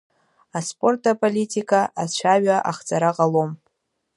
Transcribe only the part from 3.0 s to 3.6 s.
ҟалом.